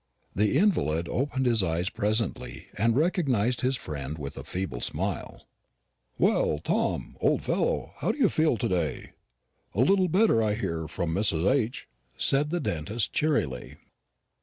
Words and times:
The 0.33 0.57
invalid 0.57 1.07
opened 1.07 1.45
his 1.45 1.61
eyes 1.61 1.91
presently, 1.91 2.69
and 2.75 2.95
recognised 2.95 3.61
his 3.61 3.75
friend 3.77 4.17
with 4.17 4.35
a 4.35 4.43
feeble 4.43 4.81
smile. 4.81 5.45
"Well, 6.17 6.57
Tom, 6.57 7.15
old 7.21 7.43
fellow, 7.43 7.93
how 7.97 8.11
do 8.11 8.17
you 8.17 8.27
feel 8.27 8.57
to 8.57 8.67
day? 8.67 9.11
a 9.75 9.81
little 9.81 10.07
better 10.07 10.41
I 10.41 10.55
hear 10.55 10.87
from 10.87 11.13
Mrs. 11.13 11.47
H.," 11.47 11.87
said 12.17 12.49
the 12.49 12.59
dentist 12.59 13.13
cheerily. 13.13 13.75